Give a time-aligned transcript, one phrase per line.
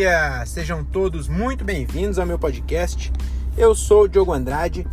[0.00, 0.46] dia!
[0.46, 3.12] Sejam todos muito bem-vindos ao meu podcast.
[3.54, 4.86] Eu sou o Diogo Andrade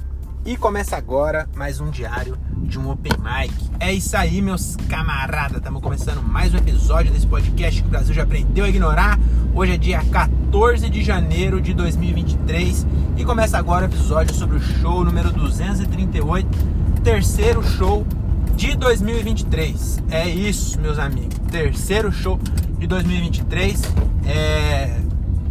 [0.45, 3.53] e começa agora mais um diário de um Open Mic.
[3.79, 5.59] É isso aí, meus camaradas.
[5.59, 9.17] Estamos começando mais um episódio desse podcast que o Brasil já aprendeu a ignorar.
[9.55, 12.85] Hoje é dia 14 de janeiro de 2023
[13.15, 16.49] e começa agora o episódio sobre o show número 238,
[17.01, 18.05] terceiro show
[18.57, 20.03] de 2023.
[20.11, 21.37] É isso, meus amigos.
[21.49, 22.37] Terceiro show
[22.77, 23.81] de 2023.
[24.25, 25.01] É...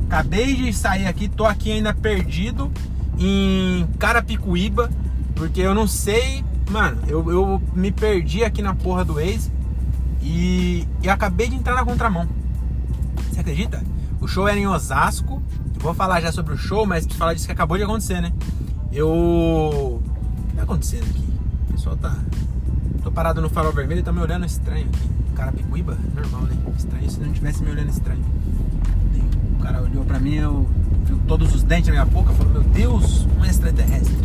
[0.07, 2.71] Acabei de sair aqui, tô aqui ainda perdido
[3.19, 4.89] em Carapicuíba,
[5.35, 9.51] porque eu não sei, mano, eu, eu me perdi aqui na porra do Waze
[10.23, 12.29] e, e acabei de entrar na contramão.
[13.31, 13.83] Você acredita?
[14.21, 15.43] O show era em Osasco.
[15.79, 18.33] Vou falar já sobre o show, mas preciso falar disso que acabou de acontecer, né?
[18.93, 19.09] Eu.
[19.09, 20.03] O
[20.49, 21.29] que tá acontecendo aqui?
[21.69, 22.17] O pessoal tá.
[23.03, 25.17] Tô parado no farol vermelho e tá me olhando estranho aqui.
[25.37, 25.97] Carapicuíba?
[26.15, 26.57] Normal, né?
[26.77, 28.25] Estranho se não tivesse me olhando estranho.
[29.59, 30.67] O cara olhou pra mim, eu
[31.05, 34.17] viu todos os dentes na minha boca, falou, meu Deus, um extraterrestre.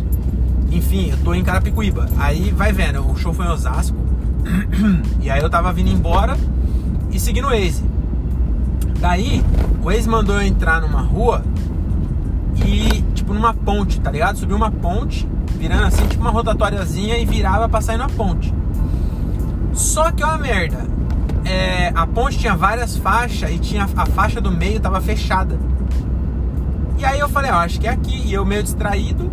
[0.70, 2.08] Enfim, eu tô em Carapicuíba.
[2.16, 3.96] Aí vai vendo, o show foi em Osasco.
[5.20, 6.36] e aí eu tava vindo embora
[7.10, 7.84] e seguindo o Waze.
[8.98, 9.44] Daí,
[9.82, 11.44] o Waze mandou eu entrar numa rua
[12.64, 14.38] e, tipo, numa ponte, tá ligado?
[14.38, 18.52] Subiu uma ponte, virando assim, tipo uma rotatóriazinha e virava pra sair na ponte.
[19.74, 20.86] Só que é uma merda.
[21.44, 25.58] É, a ponte tinha várias faixas e tinha a faixa do meio tava fechada.
[26.98, 28.28] E aí eu falei, ó, acho que é aqui.
[28.28, 29.30] E eu meio distraído,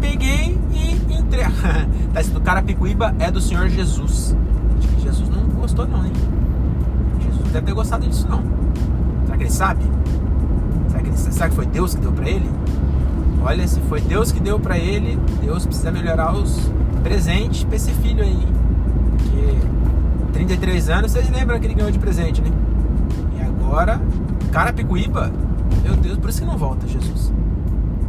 [0.00, 1.44] peguei e entrei.
[2.12, 4.36] tá escrito Carapicuíba é do Senhor Jesus.
[4.78, 6.12] Acho que Jesus não gostou não, hein?
[7.24, 8.42] Jesus deve ter gostado disso não.
[9.24, 9.84] Será que ele sabe?
[10.88, 12.50] Será que, ele, será que foi Deus que deu pra ele?
[13.44, 16.70] Olha, se foi Deus que deu pra ele, Deus precisa melhorar os
[17.02, 18.46] presentes pra esse filho aí.
[20.42, 22.50] Porque 33 anos, vocês lembram que ele ganhou de presente, né?
[23.38, 24.00] E agora,
[24.50, 25.30] Carapicuíba
[25.82, 27.32] meu Deus, por isso que não volta, Jesus.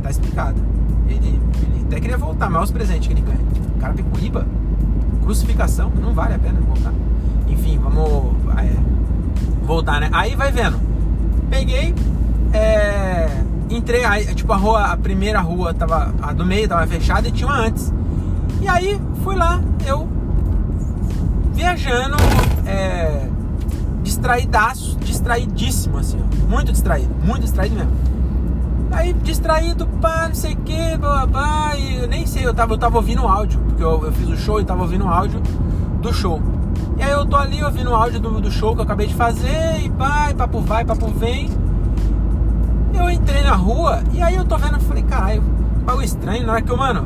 [0.02, 0.62] Tá explicado.
[1.08, 3.40] Ele, ele até queria voltar, mas os presentes que ele ganha.
[3.80, 4.46] Cara, Picuíba,
[5.24, 6.94] crucificação, não vale a pena voltar.
[7.47, 8.75] Enfim, vamos é,
[9.66, 10.09] voltar, né?
[10.12, 10.79] Aí vai vendo.
[11.50, 11.96] Peguei,
[12.53, 17.28] é, entrei, aí, tipo, a rua, a primeira rua tava, a do meio tava fechada
[17.28, 17.94] e tinha uma antes.
[18.62, 20.08] E aí fui lá, eu
[21.53, 22.16] viajando,
[22.66, 23.28] é,
[24.03, 26.50] distraidaço, distraidíssimo, assim, ó.
[26.50, 27.91] Muito distraído, muito distraído mesmo.
[28.91, 32.78] Aí, distraído, pá, não sei o que, blá, e eu nem sei, eu tava, eu
[32.78, 35.41] tava ouvindo o áudio, porque eu, eu fiz o show e tava ouvindo o áudio
[36.02, 36.41] do show.
[36.97, 39.16] E aí eu tô ali ouvindo o áudio do, do show que eu acabei de
[39.16, 41.50] fazer, e pá, e papo vai, papo vem.
[42.94, 45.44] Eu entrei na rua, e aí eu tô vendo, eu falei, caralho,
[45.88, 47.06] algo estranho, na hora que eu, mano,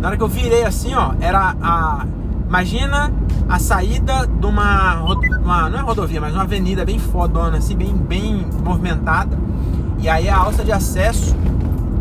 [0.00, 2.06] na hora que eu virei assim, ó, era a.
[2.48, 3.10] Imagina
[3.48, 7.94] a saída de uma, uma, não é rodovia, mas uma avenida bem fodona, assim, bem,
[7.94, 9.38] bem movimentada.
[9.98, 11.36] E aí a alça de acesso,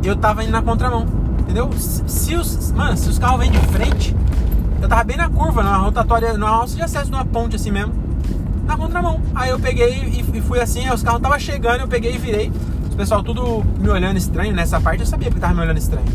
[0.04, 1.06] eu tava indo na contramão,
[1.40, 1.70] entendeu?
[1.78, 4.16] Se, os, mano, se os carros vêm de frente,
[4.82, 7.94] eu tava bem na curva, numa rotatória, numa alça de acesso, numa ponte assim mesmo,
[8.66, 9.20] na contramão.
[9.36, 12.52] Aí eu peguei e, e fui assim, os carros tava chegando, eu peguei e virei.
[12.92, 16.08] O pessoal tudo me olhando estranho, nessa parte eu sabia porque tava me olhando estranho.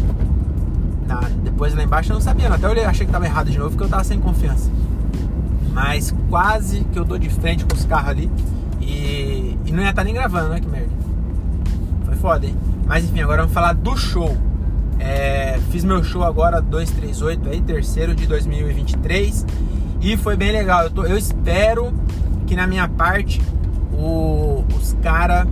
[1.07, 3.71] Na, depois lá embaixo eu não sabia, até eu achei que tava errado de novo,
[3.71, 4.71] porque eu tava sem confiança
[5.77, 8.31] mas quase que eu dou de frente com os carros ali
[8.81, 10.59] e, e não ia estar tá nem gravando, né?
[10.59, 10.89] Que merda.
[12.07, 12.57] Foi foda, hein?
[12.87, 14.35] Mas enfim, agora vamos falar do show.
[14.99, 19.45] É, fiz meu show agora 238 aí, terceiro de 2023
[20.01, 20.85] e foi bem legal.
[20.85, 21.93] Eu, tô, eu espero
[22.47, 23.43] que na minha parte
[23.93, 25.47] o, os cara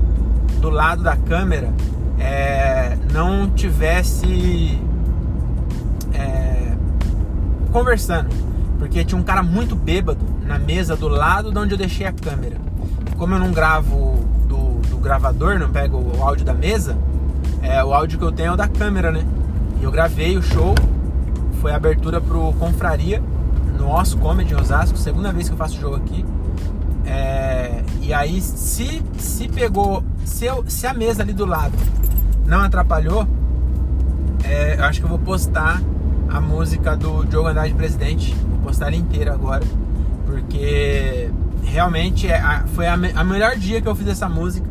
[0.59, 1.71] do lado da câmera
[2.19, 4.81] é, não tivesse
[6.15, 6.73] é,
[7.71, 12.07] conversando porque tinha um cara muito bêbado na mesa do lado de onde eu deixei
[12.07, 12.57] a câmera.
[13.17, 16.97] Como eu não gravo do, do gravador, não pego o áudio da mesa,
[17.63, 19.25] é, o áudio que eu tenho é o da câmera, né?
[19.81, 20.75] E eu gravei o show,
[21.61, 23.23] foi a abertura pro Confraria,
[23.79, 26.25] no Os Comedy em Osasco, segunda vez que eu faço show aqui.
[27.07, 31.75] É, e aí, se, se pegou, se, eu, se a mesa ali do lado
[32.47, 33.27] não atrapalhou,
[34.43, 35.81] é, eu acho que eu vou postar
[36.29, 38.35] a música do Diogo Andrade Presidente
[38.65, 39.63] postar ela inteira agora,
[40.27, 41.31] porque
[41.65, 42.41] realmente é,
[42.75, 44.67] foi a, a melhor dia que eu fiz essa música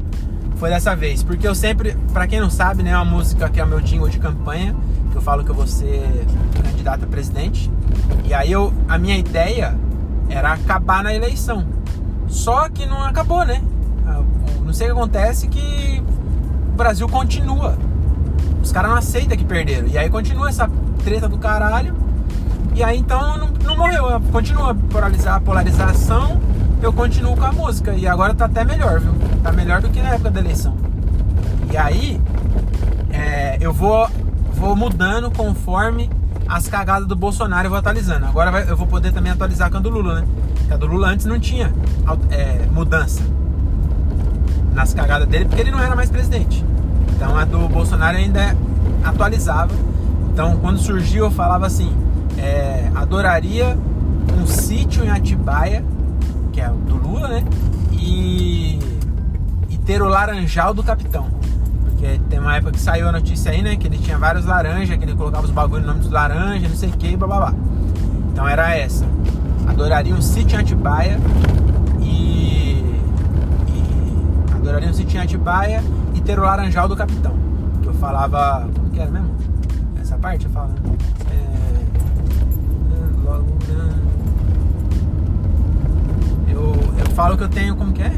[0.57, 3.59] foi dessa vez, porque eu sempre, para quem não sabe, né, é uma música que
[3.59, 4.75] é o meu jingle de campanha,
[5.11, 6.25] que eu falo que eu vou ser
[6.63, 7.69] candidato a presidente.
[8.23, 9.77] E aí eu, a minha ideia
[10.29, 11.65] era acabar na eleição.
[12.27, 13.61] Só que não acabou, né?
[14.07, 14.21] Ah,
[14.63, 16.03] não sei o que acontece que
[16.71, 17.77] o Brasil continua.
[18.61, 19.87] Os caras não aceitam que perderam.
[19.87, 20.69] E aí continua essa
[21.03, 21.93] treta do caralho.
[22.75, 26.41] E aí então não, não morreu, continua a polarizar, polarização,
[26.81, 27.93] eu continuo com a música.
[27.93, 29.13] E agora tá até melhor, viu?
[29.43, 30.75] tá melhor do que na época da eleição.
[31.71, 32.21] E aí,
[33.11, 34.07] é, eu vou,
[34.53, 36.09] vou mudando conforme
[36.47, 38.25] as cagadas do Bolsonaro eu vou atualizando.
[38.25, 40.27] Agora vai, eu vou poder também atualizar com a do Lula, né?
[40.55, 41.73] Porque a do Lula antes não tinha
[42.31, 43.21] é, mudança
[44.73, 46.63] nas cagadas dele, porque ele não era mais presidente.
[47.15, 48.55] Então a do Bolsonaro ainda
[49.03, 49.73] atualizava.
[50.31, 51.95] Então quando surgiu eu falava assim,
[52.37, 53.77] é, adoraria
[54.41, 55.83] um sítio em Atibaia,
[56.51, 57.43] que é do Lula, né?
[57.91, 58.79] E,
[59.69, 61.27] e ter o laranjal do capitão.
[61.83, 63.75] Porque tem uma época que saiu a notícia aí, né?
[63.75, 66.77] Que ele tinha vários laranjas, que ele colocava os bagulho no nome dos laranjas, não
[66.77, 67.53] sei o que, blá blá.
[68.31, 69.05] Então era essa.
[69.67, 71.17] Adoraria um sítio em Atibaia
[72.01, 72.83] e,
[73.69, 74.53] e.
[74.55, 75.83] Adoraria um sítio em Atibaia
[76.13, 77.33] e ter o laranjal do capitão.
[77.81, 78.67] Que eu falava.
[78.73, 79.33] Como que era mesmo?
[80.01, 80.69] Essa parte eu falo.
[80.69, 80.97] Né?
[86.53, 88.11] Eu, eu falo que eu tenho, como que é?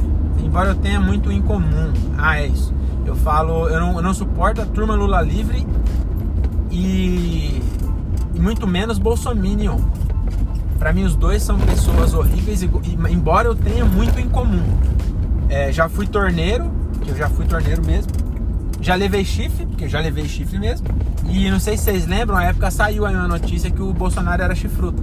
[0.43, 1.91] Embora eu tenha muito em comum.
[2.17, 2.73] Ah, é isso.
[3.05, 5.65] Eu falo, eu não, eu não suporto a turma Lula livre
[6.71, 7.61] e,
[8.33, 9.77] e muito menos Bolsominion.
[10.77, 12.69] Para mim, os dois são pessoas horríveis, e,
[13.09, 14.63] embora eu tenha muito em comum.
[15.47, 16.69] É, já fui torneiro,
[17.01, 18.11] que eu já fui torneiro mesmo.
[18.81, 20.88] Já levei chifre, porque eu já levei chifre mesmo.
[21.29, 24.43] E não sei se vocês lembram, na época saiu aí uma notícia que o Bolsonaro
[24.43, 25.01] era chifrudo.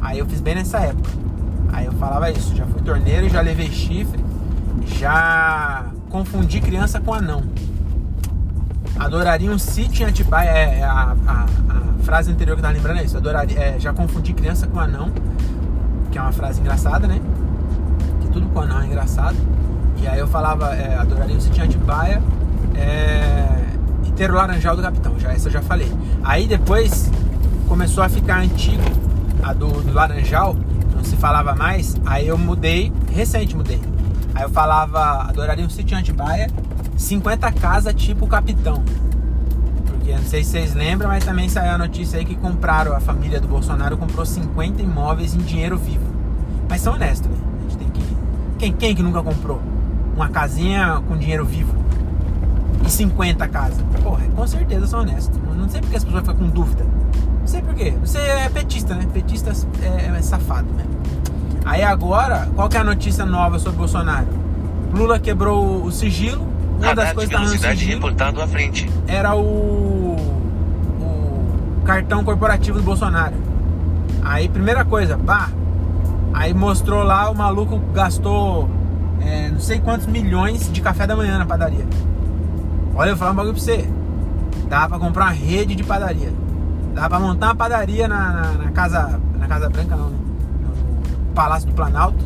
[0.00, 1.25] Aí eu fiz bem nessa época.
[1.76, 4.18] Aí eu falava isso, já fui torneiro, já levei chifre,
[4.98, 7.42] já confundi criança com anão.
[8.98, 12.72] Adoraria um sítio em Atibaia, é, é a, a, a, frase anterior que eu tava
[12.72, 15.12] lembrando é isso, adoraria, é, já confundi criança com anão,
[16.10, 17.20] que é uma frase engraçada, né?
[18.22, 19.36] Que tudo com anão é engraçado.
[19.98, 22.22] E aí eu falava, é, adoraria um sítio em Atibaia,
[22.74, 23.66] é,
[24.16, 25.92] ter o laranjal do capitão, já essa eu já falei.
[26.24, 27.10] Aí depois
[27.68, 28.82] começou a ficar antigo
[29.42, 30.56] a do, do laranjal,
[30.96, 33.80] não se falava mais, aí eu mudei, recente mudei.
[34.34, 36.48] Aí eu falava, adoraria um sítio Antibaia,
[36.96, 38.82] 50 casas tipo capitão.
[39.86, 43.00] Porque não sei se vocês lembram, mas também saiu a notícia aí que compraram, a
[43.00, 46.04] família do Bolsonaro comprou 50 imóveis em dinheiro vivo.
[46.68, 47.36] Mas são honestos, né?
[47.36, 48.16] A gente tem que.
[48.58, 49.60] Quem, quem que nunca comprou?
[50.14, 51.86] Uma casinha com dinheiro vivo?
[52.86, 53.84] e 50 casas.
[54.02, 55.38] Porra, com certeza são honestos.
[55.56, 56.86] Não sei porque as pessoas ficam com dúvida.
[57.46, 57.94] Não sei porquê.
[58.00, 59.06] Você é petista, né?
[59.14, 60.90] Petista é, é safado mesmo.
[61.64, 64.26] Aí agora, qual que é a notícia nova sobre Bolsonaro?
[64.92, 66.44] Lula quebrou o sigilo.
[66.76, 68.90] Uma das coisas que velocidade sigilo reportado à frente.
[69.06, 70.16] Era o,
[71.00, 73.36] o cartão corporativo do Bolsonaro.
[74.24, 75.48] Aí, primeira coisa, pá.
[76.34, 78.68] Aí mostrou lá, o maluco gastou
[79.20, 81.86] é, não sei quantos milhões de café da manhã na padaria.
[82.92, 83.88] Olha, eu vou falar um bagulho pra você.
[84.68, 86.32] Dá pra comprar uma rede de padaria.
[86.96, 89.20] Dá pra montar uma padaria na, na, na casa.
[89.38, 90.16] Na Casa Branca não, né?
[91.28, 92.24] No Palácio do Planalto.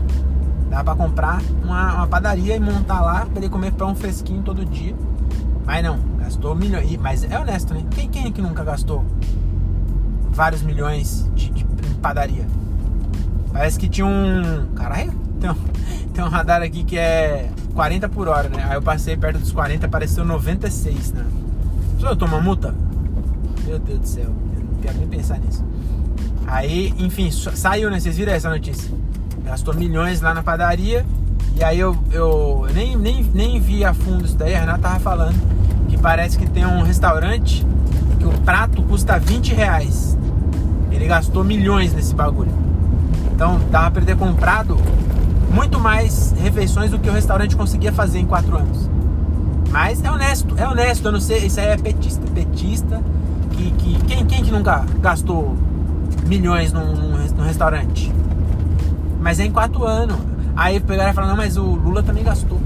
[0.70, 4.64] Dá pra comprar uma, uma, padaria e montar lá pra ele comer pão fresquinho todo
[4.64, 4.94] dia.
[5.66, 6.96] Mas não, gastou milhões.
[6.98, 7.84] Mas é honesto, né?
[7.90, 9.04] Quem, quem é que nunca gastou
[10.30, 11.64] vários milhões de, de,
[12.00, 12.46] padaria?
[13.52, 14.68] Parece que tinha um.
[14.76, 15.54] Caralho, tem um,
[16.14, 18.64] tem um radar aqui que é 40 por hora, né?
[18.68, 21.26] Aí eu passei perto dos 40, apareceu 96, né?
[21.98, 22.72] Só eu tomo multa?
[23.66, 24.30] Meu Deus do céu,
[24.80, 25.64] quero nem pensar nisso.
[26.46, 28.00] Aí, enfim, saiu, né?
[28.00, 28.90] Vocês viram essa notícia?
[29.44, 31.04] Gastou milhões lá na padaria.
[31.56, 34.78] E aí eu, eu, eu nem, nem, nem vi a fundo isso daí, a Renata
[34.78, 35.38] tava falando
[35.88, 37.66] que parece que tem um restaurante
[38.18, 40.16] que o prato custa 20 reais.
[40.90, 42.52] Ele gastou milhões nesse bagulho.
[43.32, 44.76] Então dava pra ele ter comprado
[45.52, 48.88] muito mais refeições do que o restaurante conseguia fazer em quatro anos.
[49.70, 52.22] Mas é honesto, é honesto, eu não sei, isso aí é petista.
[52.34, 53.02] Petista,
[53.60, 55.56] que, que quem, quem que nunca gastou
[56.26, 58.12] milhões num, num, num restaurante?
[59.20, 60.16] Mas é em quatro anos.
[60.56, 62.58] Aí pegaram e falaram, não, mas o Lula também gastou.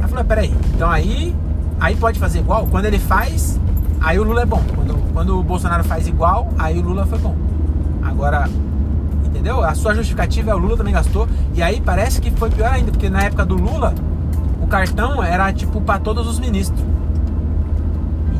[0.00, 1.34] Aí falou, peraí, então aí,
[1.80, 2.66] aí pode fazer igual?
[2.66, 3.60] Quando ele faz,
[4.00, 4.62] aí o Lula é bom.
[4.74, 7.36] Quando, quando o Bolsonaro faz igual, aí o Lula foi bom.
[8.02, 8.48] Agora,
[9.24, 9.64] entendeu?
[9.64, 11.28] A sua justificativa é o Lula também gastou.
[11.54, 13.94] E aí parece que foi pior ainda, porque na época do Lula,
[14.60, 16.91] o cartão era tipo para todos os ministros.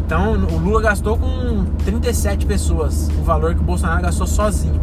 [0.04, 4.80] Então o Lula gastou com 37 pessoas o valor que o Bolsonaro gastou sozinho.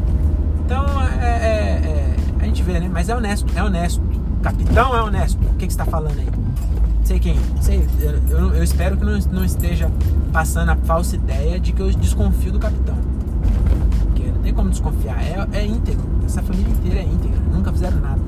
[0.65, 0.85] Então
[1.21, 1.45] é, é,
[1.85, 2.89] é a gente vê, né?
[2.91, 4.01] Mas é honesto, é honesto.
[4.41, 5.37] Capitão é honesto.
[5.41, 6.27] O que, que você está falando aí?
[7.03, 7.87] Sei quem, sei,
[8.29, 9.91] eu, eu espero que não, não esteja
[10.31, 12.95] passando a falsa ideia de que eu desconfio do capitão
[14.49, 15.21] tem como desconfiar.
[15.21, 16.03] É, é íntegro.
[16.25, 17.39] Essa família inteira é íntegra.
[17.51, 18.19] Nunca fizeram nada.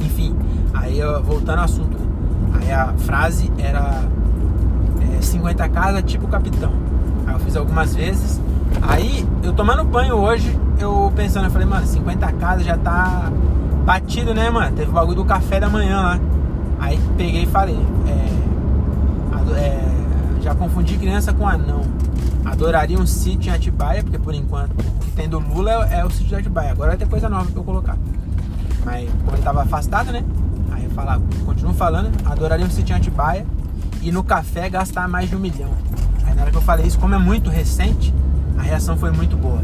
[0.00, 0.34] Enfim,
[0.72, 1.96] aí voltando ao assunto.
[2.54, 4.02] Aí a frase era
[5.20, 6.72] 50 casas tipo capitão.
[7.26, 8.40] Aí eu fiz algumas vezes.
[8.82, 13.30] Aí eu tomando banho hoje, eu pensando, eu falei, mano, 50 casas já tá
[13.84, 14.74] batido, né, mano?
[14.76, 16.20] Teve o bagulho do café da manhã lá.
[16.78, 21.82] Aí peguei e falei, é, é, já confundi criança com anão.
[22.44, 26.04] Adoraria um sítio em Atibaia, porque por enquanto o que tem do Lula é, é
[26.04, 26.72] o sítio de Atibaia.
[26.72, 27.96] Agora vai ter coisa nova pra eu colocar.
[28.84, 30.22] Mas como ele tava afastado, né?
[30.70, 33.46] Aí eu falava, continuo falando, adoraria um sítio em Atibaia
[34.06, 35.70] e no café gastar mais de um milhão.
[36.24, 38.14] Aí na hora que eu falei isso, como é muito recente,
[38.56, 39.60] a reação foi muito boa.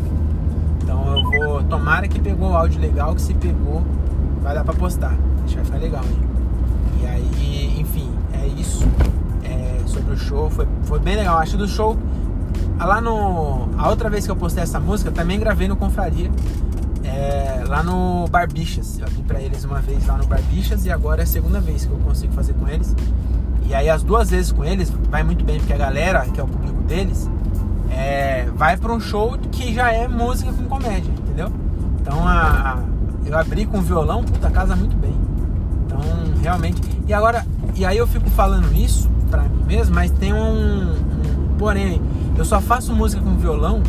[0.83, 1.63] Então eu vou.
[1.63, 3.85] Tomara que pegou o áudio legal, que se pegou,
[4.43, 5.15] vai dar pra postar.
[5.45, 6.19] Acho que vai ficar legal, hein?
[7.01, 8.85] E aí, enfim, é isso.
[9.45, 11.39] É, sobre o show, foi, foi bem legal.
[11.39, 11.97] Acho do show.
[12.81, 13.69] Lá no.
[13.79, 16.33] A outra vez que eu postei essa música, também gravei no Confraria.
[17.05, 18.99] É, lá no Barbixas.
[18.99, 21.85] Eu vim pra eles uma vez lá no Barbixas e agora é a segunda vez
[21.85, 22.93] que eu consigo fazer com eles.
[23.73, 26.43] E aí as duas vezes com eles vai muito bem, porque a galera, que é
[26.43, 27.27] o público deles,
[27.91, 31.51] é, vai para um show que já é música com comédia, entendeu?
[31.99, 32.79] Então a, a,
[33.25, 35.15] eu abri com violão, puta, casa muito bem.
[35.87, 36.01] Então,
[36.43, 36.83] realmente.
[37.09, 41.57] E agora, e aí eu fico falando isso pra mim mesmo, mas tem um, um
[41.59, 42.03] porém,
[42.37, 43.83] eu só faço música com violão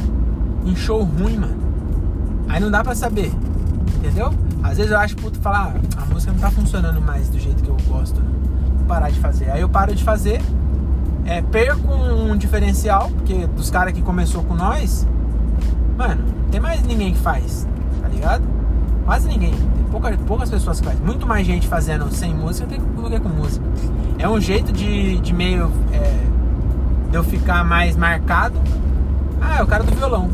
[0.66, 1.62] em show ruim, mano.
[2.48, 3.34] Aí não dá pra saber,
[3.98, 4.34] entendeu?
[4.64, 7.62] Às vezes eu acho, puto, falar, ah, a música não tá funcionando mais do jeito
[7.62, 8.30] que eu gosto, né?
[8.88, 9.50] Parar de fazer.
[9.50, 10.42] Aí eu paro de fazer
[11.26, 15.08] é, perco um diferencial, porque dos caras que começou com nós,
[15.98, 17.68] mano, tem mais ninguém que faz,
[18.02, 18.44] tá ligado?
[19.06, 19.52] Quase ninguém.
[19.52, 21.06] Tem pouca, poucas pessoas que fazem.
[21.06, 23.66] Muito mais gente fazendo sem música do que com música.
[24.18, 25.72] É um jeito de, de meio.
[25.92, 26.34] É,
[27.14, 28.60] de eu ficar mais marcado.
[29.40, 30.32] Ah, é o cara do violão.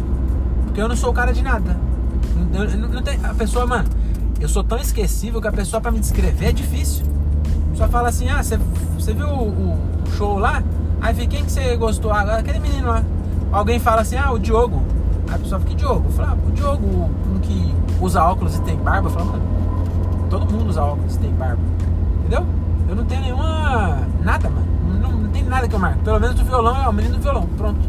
[0.64, 1.76] Porque eu não sou o cara de nada.
[2.54, 3.90] Eu, não, não tem, a pessoa, mano,
[4.40, 7.06] eu sou tão esquecível que a pessoa para me descrever é difícil.
[7.80, 10.62] Só fala assim, ah, você viu o, o show lá?
[11.00, 12.12] Aí fica, quem que você gostou?
[12.12, 13.02] Ah, aquele menino lá.
[13.54, 14.84] Alguém fala assim, ah, o Diogo.
[15.30, 16.04] Aí a pessoa fica, Diogo?
[16.08, 19.08] Eu falo, ah, o Diogo, um que usa óculos e tem barba.
[19.08, 19.44] Eu falo, mano,
[20.30, 21.62] todo mundo usa óculos e tem barba.
[22.20, 22.46] Entendeu?
[22.90, 24.00] Eu não tenho nenhuma.
[24.26, 24.68] Nada, mano.
[25.02, 26.00] Não, não tem nada que eu marco.
[26.00, 27.48] Pelo menos do violão é o menino do violão.
[27.56, 27.80] Pronto.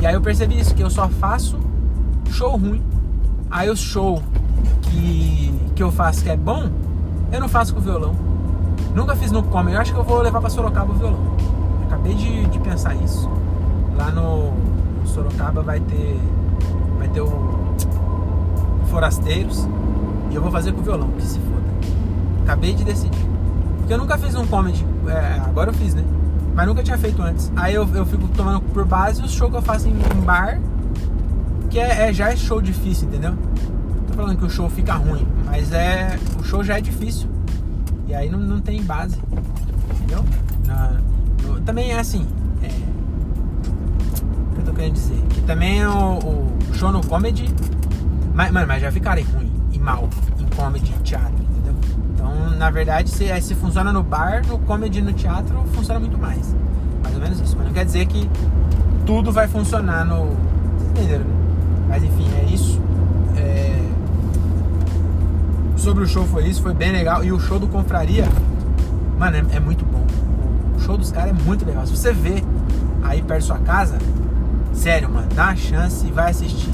[0.00, 1.58] E aí eu percebi isso, que eu só faço
[2.30, 2.82] show ruim.
[3.50, 4.22] Aí o show
[4.80, 6.70] que, que eu faço que é bom,
[7.30, 8.31] eu não faço com violão.
[8.94, 9.74] Nunca fiz no comedy.
[9.74, 11.32] Eu acho que eu vou levar pra Sorocaba o violão
[12.02, 13.30] acabei de, de pensar isso.
[13.96, 14.52] Lá no,
[15.06, 16.18] Sorocaba vai ter
[16.98, 17.74] vai ter o
[18.88, 19.68] Forasteiros
[20.30, 21.62] e eu vou fazer com o violão, que se foda.
[22.42, 23.26] Acabei de decidir.
[23.78, 26.04] Porque eu nunca fiz um comedy, é, agora eu fiz, né?
[26.54, 27.52] Mas nunca tinha feito antes.
[27.56, 30.60] Aí eu, eu fico tomando por base os shows que eu faço em, em bar,
[31.70, 33.34] que é, é, já é show difícil, entendeu?
[34.08, 37.28] Tô falando que o show fica ruim, mas é o show já é difícil.
[38.12, 39.18] E aí não, não tem base,
[39.90, 40.22] entendeu?
[40.66, 41.00] Na,
[41.64, 42.28] também é assim.
[42.62, 45.16] É, o que eu tô querendo dizer?
[45.30, 47.48] Que também é o, o show no comedy.
[48.34, 51.74] Mas, mano, mas já ficarei ruim e mal em comedy e teatro, entendeu?
[52.12, 56.18] Então, na verdade, se, é, se funciona no bar, no comedy no teatro, funciona muito
[56.18, 56.54] mais.
[57.02, 57.56] Mais ou menos isso.
[57.56, 58.28] Mas não quer dizer que
[59.06, 60.36] tudo vai funcionar no.
[60.90, 61.24] Entenderam?
[61.88, 62.71] Mas enfim, é isso.
[65.82, 67.24] Sobre o show foi isso, foi bem legal.
[67.24, 68.28] E o show do Confraria,
[69.18, 70.02] mano, é, é muito bom
[70.82, 71.86] show dos caras é muito legal.
[71.86, 72.42] Se você vê
[73.02, 73.98] aí perto da sua casa,
[74.72, 76.72] sério, mano, dá uma chance e vai assistir.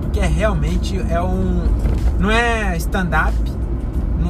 [0.00, 1.64] Porque é realmente é um.
[2.18, 3.34] Não é stand-up,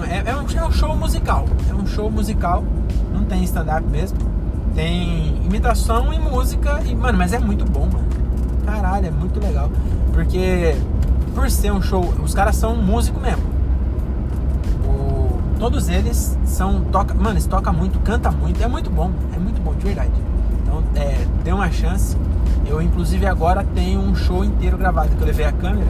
[0.08, 1.46] é, é, um, é um show musical.
[1.70, 2.64] É um show musical,
[3.12, 4.18] não tem stand-up mesmo.
[4.74, 8.06] Tem imitação e música, e, mano, mas é muito bom, mano.
[8.64, 9.70] Caralho, é muito legal.
[10.12, 10.76] Porque
[11.34, 13.57] por ser um show, os caras são músico mesmo
[15.58, 19.60] todos eles são toca, mano, eles toca muito, canta muito, é muito bom, é muito
[19.60, 20.12] bom de verdade.
[20.62, 22.16] Então, é, dê uma chance.
[22.66, 25.88] Eu inclusive agora tenho um show inteiro gravado que eu levei a câmera.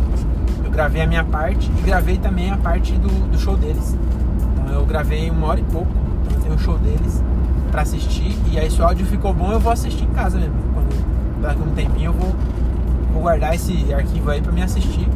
[0.64, 3.96] Eu gravei a minha parte e gravei também a parte do, do show deles.
[4.52, 5.90] Então eu gravei uma hora e pouco.
[6.24, 7.22] Então eu tenho show deles
[7.70, 8.36] para assistir.
[8.50, 10.54] E aí se o áudio ficou bom, eu vou assistir em casa mesmo.
[10.72, 12.34] Quando daqui um tempinho eu vou,
[13.12, 15.08] vou guardar esse arquivo aí para me assistir.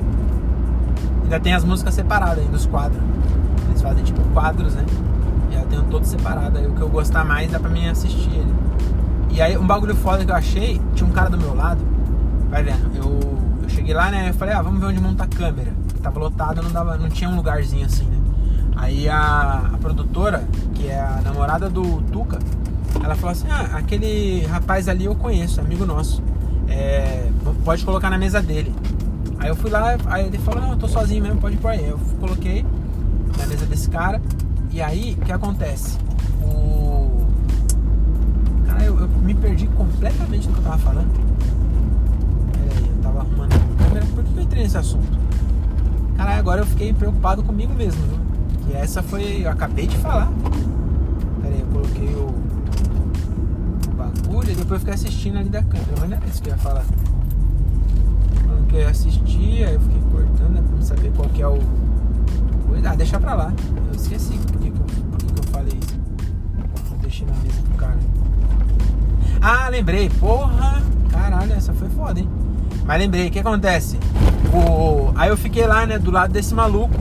[1.22, 3.00] Ainda tem as músicas separadas aí dos quadros
[3.80, 4.84] fazem tipo quadros, né?
[5.50, 6.58] E eu tenho todo separado.
[6.58, 8.54] Aí o que eu gostar mais dá pra mim assistir ele.
[9.30, 11.80] E aí um bagulho foda que eu achei, tinha um cara do meu lado,
[12.50, 13.20] vai vendo, eu,
[13.62, 14.28] eu cheguei lá, né?
[14.28, 15.72] Eu falei, ah, vamos ver onde monta a câmera.
[16.02, 18.18] Tava lotado, não, dava, não tinha um lugarzinho assim, né?
[18.76, 22.38] Aí a, a produtora, que é a namorada do Tuca,
[23.02, 26.22] ela falou assim, ah, aquele rapaz ali eu conheço, amigo nosso.
[26.68, 27.30] É,
[27.64, 28.74] pode colocar na mesa dele.
[29.38, 31.88] Aí eu fui lá, aí ele falou, não, eu tô sozinho mesmo, pode pôr aí.
[31.88, 32.66] Eu coloquei,
[33.42, 34.20] na mesa desse cara.
[34.70, 35.98] E aí, o que acontece?
[36.42, 37.26] O.
[38.66, 41.10] Cara, eu, eu, me perdi completamente do que eu tava falando.
[42.52, 44.06] Pera aí, eu tava arrumando a câmera.
[44.06, 45.18] Por que eu entrei nesse assunto?
[46.16, 48.18] Cara, agora eu fiquei preocupado comigo mesmo, viu?
[48.66, 49.44] Que essa foi.
[49.44, 50.30] Eu acabei de falar.
[51.42, 52.28] Pera aí, coloquei o,
[53.88, 55.92] o bagulho e depois eu fiquei assistindo ali da câmera.
[56.00, 56.84] Mas não era isso que eu ia falar.
[58.46, 61.48] Falando que eu ia assistir, aí eu fiquei cortando né, pra saber qual que é
[61.48, 61.81] o.
[62.84, 63.52] Ah, deixa pra lá.
[63.88, 65.98] Eu esqueci por que, que, eu, que, eu falei isso.
[66.90, 67.98] Eu deixei na mesa do cara.
[69.40, 70.08] Ah, lembrei.
[70.10, 70.82] Porra!
[71.10, 72.28] Caralho, essa foi foda, hein?
[72.84, 73.98] Mas lembrei, o que acontece?
[74.52, 75.12] O...
[75.14, 76.94] Aí eu fiquei lá, né, do lado desse maluco.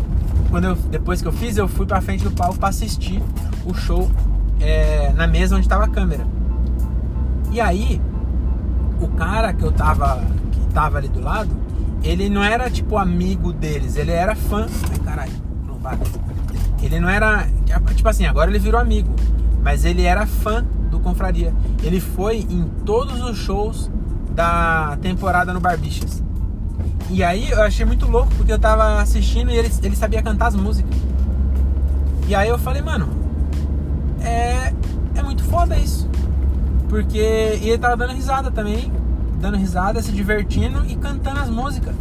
[0.49, 3.23] Quando eu, depois que eu fiz, eu fui pra frente do palco pra assistir
[3.65, 4.09] o show
[4.59, 6.25] é, na mesa onde tava a câmera.
[7.51, 8.01] E aí,
[9.01, 11.49] o cara que eu tava, que tava ali do lado,
[12.03, 14.67] ele não era tipo amigo deles, ele era fã.
[14.91, 15.50] Ai, caralho.
[16.81, 17.47] Ele não era,
[17.95, 19.13] tipo assim, agora ele virou amigo,
[19.61, 21.53] mas ele era fã do Confraria.
[21.83, 23.89] Ele foi em todos os shows
[24.31, 26.23] da temporada no Barbixas.
[27.09, 30.47] E aí eu achei muito louco porque eu tava assistindo e ele, ele sabia cantar
[30.47, 30.95] as músicas.
[32.27, 33.09] E aí eu falei, mano,
[34.21, 34.73] é,
[35.15, 36.09] é muito foda isso.
[36.89, 38.91] Porque e ele tava dando risada também,
[39.39, 41.93] dando risada, se divertindo e cantando as músicas.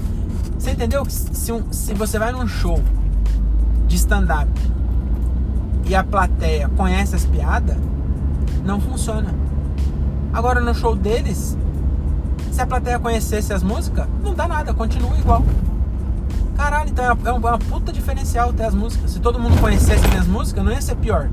[0.58, 1.04] Você entendeu?
[1.08, 2.82] Se, se você vai num show
[3.90, 4.49] de stand-up
[5.85, 7.76] e a plateia conhece as piadas,
[8.64, 9.35] não funciona.
[10.32, 11.59] Agora no show deles,
[12.52, 15.44] se a plateia conhecesse as músicas, não dá nada, continua igual.
[16.56, 19.11] Caralho, então é uma, é puta diferencial ter as músicas.
[19.11, 21.28] Se todo mundo conhecesse as músicas, não ia ser pior.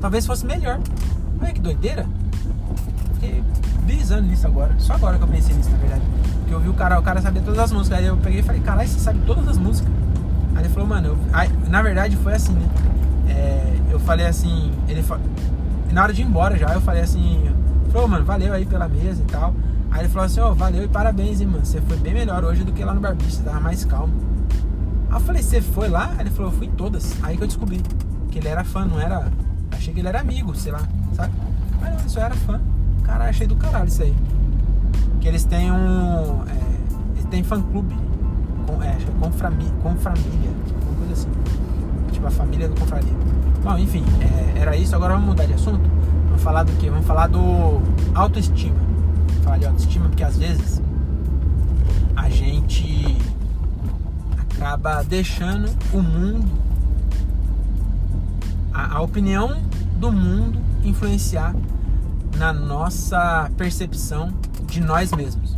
[0.00, 0.80] Talvez fosse melhor.
[1.40, 2.06] Olha que doideira.
[3.14, 3.44] Fiquei
[3.84, 4.74] brisando nisso agora.
[4.78, 6.02] Só agora que eu pensei nisso, na verdade.
[6.40, 7.98] Porque eu vi o cara, o cara sabia todas as músicas.
[7.98, 9.92] Aí eu peguei e falei, caralho, você sabe todas as músicas.
[10.54, 11.18] Aí ele falou, mano, eu...
[11.32, 12.68] Aí, na verdade foi assim, né?
[13.28, 15.02] É, eu falei assim, ele
[15.92, 17.50] na hora de ir embora já, eu falei assim,
[17.90, 19.54] falou, mano, valeu aí pela mesa e tal.
[19.90, 21.64] Aí ele falou assim, ó, oh, valeu e parabéns, hein, mano.
[21.64, 24.14] Você foi bem melhor hoje do que lá no Barbicha, você tava mais calmo.
[25.08, 26.12] Aí eu falei, você foi lá?
[26.16, 27.16] Aí ele falou, fui em todas.
[27.22, 27.80] Aí que eu descobri
[28.30, 29.30] que ele era fã, não era.
[29.72, 30.82] Achei que ele era amigo, sei lá,
[31.14, 31.32] sabe?
[31.80, 32.60] Mas não, ele só era fã.
[33.02, 34.14] Caralho, achei do caralho isso aí.
[35.20, 36.44] Que eles têm um.
[36.46, 37.96] É, eles têm fã clube.
[38.80, 40.50] Com, é, com, família, com família.
[40.86, 41.28] Uma coisa assim.
[42.12, 43.12] Tipo a família do confraria.
[43.62, 44.94] Bom, enfim, é, era isso.
[44.96, 45.88] Agora vamos mudar de assunto.
[46.26, 46.88] Vamos falar do que?
[46.88, 47.80] Vamos falar do
[48.14, 48.90] autoestima
[49.50, 50.80] falar de autoestima, porque às vezes
[52.14, 53.16] a gente
[54.38, 56.48] acaba deixando o mundo,
[58.72, 59.60] a, a opinião
[59.96, 61.54] do mundo influenciar
[62.36, 64.32] na nossa percepção
[64.66, 65.56] de nós mesmos.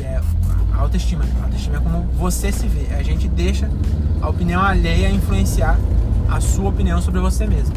[0.00, 0.20] É
[0.78, 1.24] a autoestima.
[1.42, 2.94] Autoestima é como você se vê.
[2.94, 3.68] A gente deixa
[4.22, 5.78] a opinião alheia influenciar
[6.28, 7.74] a sua opinião sobre você mesmo.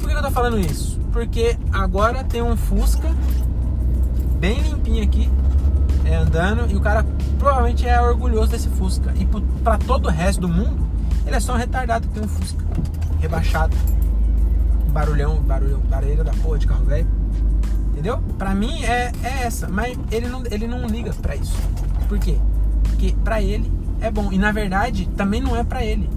[0.00, 0.98] Por que eu tô falando isso?
[1.12, 3.14] Porque agora tem um Fusca
[4.38, 5.28] bem limpinho aqui,
[6.04, 7.04] é, andando, e o cara
[7.38, 9.12] provavelmente é orgulhoso desse Fusca.
[9.18, 9.26] E
[9.62, 10.88] para todo o resto do mundo,
[11.26, 12.64] ele é só um retardado que tem um Fusca
[13.20, 13.76] rebaixado,
[14.92, 17.06] barulhão, barulhão, barulheira da porra de carro velho.
[17.92, 18.18] Entendeu?
[18.38, 21.56] Pra mim é, é essa, mas ele não, ele não liga pra isso.
[22.10, 22.36] Por quê?
[22.82, 23.70] Porque pra ele
[24.00, 24.32] é bom.
[24.32, 26.10] E na verdade também não é pra ele.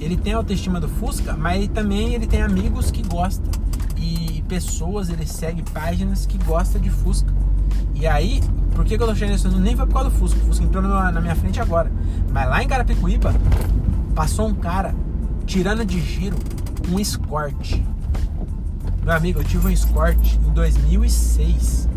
[0.00, 3.48] Ele tem a autoestima do Fusca, mas também ele tem amigos que gostam
[3.96, 7.32] e pessoas, ele segue páginas que gostam de Fusca.
[7.94, 8.42] E aí,
[8.74, 9.60] por que, que eu tô chegando?
[9.60, 11.92] Nem foi por causa do Fusca, o Fusca entrou na minha frente agora.
[12.32, 13.32] Mas lá em Carapicuíba,
[14.16, 14.92] passou um cara
[15.46, 16.36] tirando de giro
[16.90, 17.80] um Escort.
[19.04, 21.88] Meu amigo, eu tive um Escort em 2006.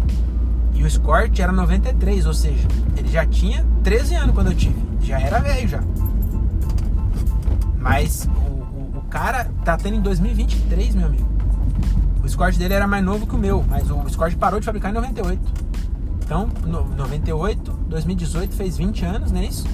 [0.75, 4.75] E o Escort era 93, ou seja, ele já tinha 13 anos quando eu tive.
[5.01, 5.81] Já era velho já.
[7.79, 11.27] Mas o, o, o cara tá tendo em 2023, meu amigo.
[12.21, 14.91] O Escort dele era mais novo que o meu, mas o Escort parou de fabricar
[14.91, 15.65] em 98.
[16.23, 19.67] Então, no, 98, 2018 fez 20 anos, não é isso?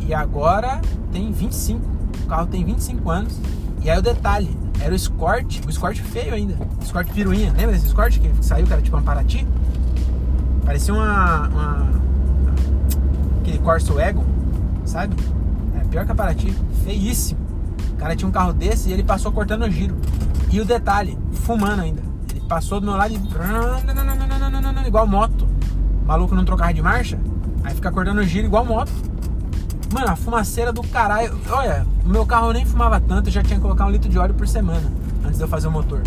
[0.00, 0.80] E agora
[1.12, 1.80] tem 25.
[2.24, 3.40] O carro tem 25 anos.
[3.80, 4.50] E aí o detalhe,
[4.82, 6.56] era o Escort, o Escort feio ainda.
[6.82, 7.52] Escort piruinha.
[7.52, 9.46] Lembra desse Escort que saiu, que era tipo uma Paraty?
[10.64, 11.88] Parecia uma, uma
[13.40, 14.24] aquele Corso Ego,
[14.84, 15.14] sabe?
[15.80, 16.52] É pior que a Paraty,
[16.84, 17.40] feíssimo.
[17.92, 19.96] O cara tinha um carro desse e ele passou cortando o giro.
[20.50, 22.02] E o detalhe, fumando ainda.
[22.30, 23.18] Ele passou do meu lado e.
[24.86, 25.46] igual moto.
[26.02, 27.20] O maluco não trocava de marcha.
[27.62, 28.90] Aí fica acordando o giro igual moto.
[29.92, 31.38] Mano, a fumaceira do caralho.
[31.50, 34.18] Olha, o meu carro nem fumava tanto, eu já tinha que colocar um litro de
[34.18, 34.90] óleo por semana
[35.24, 36.00] antes de eu fazer o motor.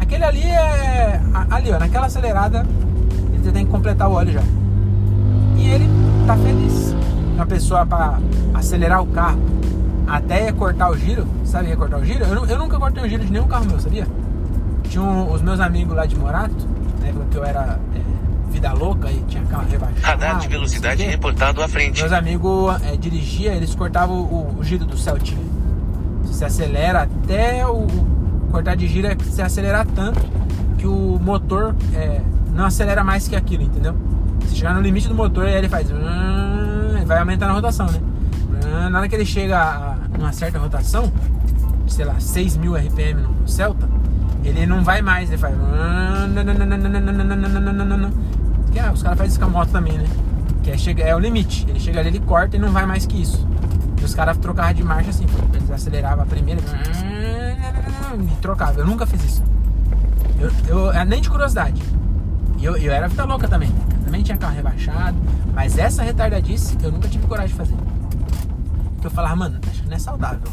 [0.00, 1.20] Aquele ali é.
[1.50, 2.66] Ali, ó, naquela acelerada,
[3.32, 4.42] ele tem que completar o óleo já.
[5.56, 5.88] E ele
[6.26, 6.94] tá feliz.
[7.34, 8.18] Uma pessoa para
[8.54, 9.38] acelerar o carro
[10.06, 12.24] até cortar o giro, sabe recortar o giro?
[12.24, 14.06] Eu, eu nunca cortei o giro de nenhum carro meu, sabia?
[14.84, 16.66] Tinha um, os meus amigos lá de Morato,
[17.00, 18.00] né, porque eu era é,
[18.56, 20.00] vida louca e tinha carro rebaixado.
[20.00, 22.00] Radar de velocidade reportado à frente.
[22.00, 25.44] Meus amigos é, dirigiam, eles cortavam o, o, giro do Celtinha.
[26.22, 27.86] Você acelera até o,
[28.50, 30.18] cortar de giro é você acelerar tanto
[30.78, 32.22] que o motor é,
[32.54, 33.94] não acelera mais que aquilo, entendeu?
[34.48, 35.88] Se chegar no limite do motor, ele faz.
[37.04, 38.00] Vai aumentando a rotação, né?
[38.90, 41.12] Na hora que ele chega a uma certa rotação,
[41.86, 43.86] sei lá, 6 mil RPM no Celta,
[44.42, 45.54] ele não vai mais, ele faz.
[48.76, 50.06] Que, ah, os caras fazem isso com a moto também, né?
[50.62, 51.64] Que é, chega, é o limite.
[51.66, 53.48] Ele chega ali, ele corta e não vai mais que isso.
[53.98, 58.80] E os caras trocavam de marcha assim, eles aceleravam a primeira e trocavam.
[58.80, 59.42] Eu nunca fiz isso.
[60.38, 61.82] Eu, eu, nem de curiosidade.
[62.58, 63.72] E eu, eu era vida louca também.
[63.92, 65.16] Eu também tinha carro rebaixado.
[65.54, 67.76] Mas essa retardadice eu nunca tive coragem de fazer.
[68.92, 70.50] Porque eu falava, mano, acho que não é saudável.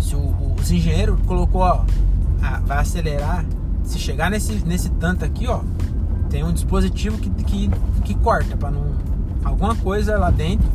[0.00, 1.84] Se o, o, os engenheiros colocou, ó,
[2.64, 3.44] vai acelerar.
[3.82, 5.62] Se chegar nesse, nesse tanto aqui, ó,
[6.30, 7.70] tem um dispositivo que, que,
[8.04, 8.94] que corta para não.
[9.44, 10.66] Alguma coisa lá dentro.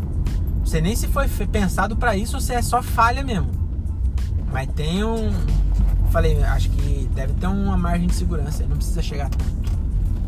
[0.65, 3.49] Sei nem se foi pensado para isso se é só falha mesmo.
[4.51, 5.31] Mas tem um.
[6.11, 9.71] Falei, acho que deve ter uma margem de segurança, não precisa chegar tanto.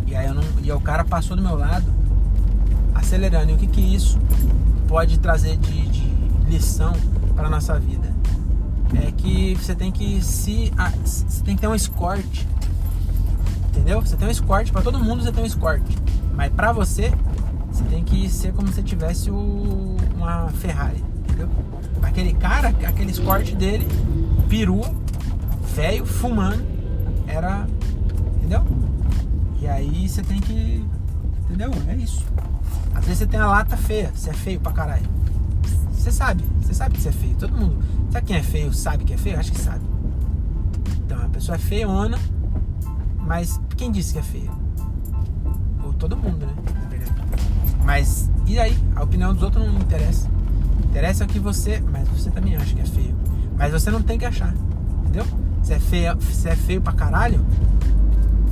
[0.05, 1.85] E aí eu não, e o cara passou do meu lado,
[2.95, 3.51] acelerando.
[3.51, 4.17] E o que que isso
[4.87, 6.13] pode trazer de, de
[6.49, 6.93] lição
[7.35, 8.15] para nossa vida?
[9.05, 10.71] É que você tem que se,
[11.03, 12.45] você tem que ter um escort,
[13.77, 14.01] entendeu?
[14.01, 15.83] Você tem um escort para todo mundo, você tem um escort,
[16.33, 17.13] mas para você
[17.71, 21.47] você tem que ser como se tivesse o, uma Ferrari, entendeu?
[22.01, 23.87] Aquele cara, aquele escort dele,
[24.49, 24.91] perua,
[25.75, 26.65] velho, fumando,
[27.27, 27.67] era,
[28.37, 28.65] entendeu?
[29.61, 30.83] E aí você tem que.
[31.45, 31.71] Entendeu?
[31.87, 32.25] É isso.
[32.95, 35.07] Às vezes você tem a lata feia, você é feio pra caralho.
[35.91, 37.35] Você sabe, você sabe que você é feio.
[37.35, 37.77] Todo mundo.
[38.11, 38.73] Sabe quem é feio?
[38.73, 39.39] Sabe que é feio?
[39.39, 39.85] Acho que sabe.
[41.05, 42.17] Então, a pessoa é feiona,
[43.27, 44.51] mas quem disse que é feia?
[45.83, 46.53] Ou todo mundo, né?
[47.83, 48.77] Mas, e aí?
[48.95, 50.29] A opinião dos outros não interessa.
[50.85, 51.81] Interessa o que você.
[51.91, 53.15] Mas você também acha que é feio.
[53.57, 54.53] Mas você não tem que achar.
[55.01, 55.25] Entendeu?
[55.61, 57.45] Se é feio, se é feio pra caralho,